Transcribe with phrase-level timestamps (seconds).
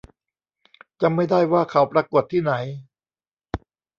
[1.01, 2.53] จำไม่ได้ว่าเขาปรากฏที่ไหน